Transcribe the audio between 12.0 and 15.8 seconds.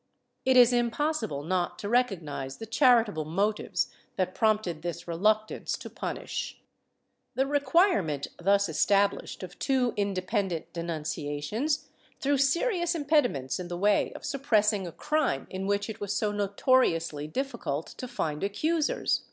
threw serious impediments in the way of suppressing a crhne in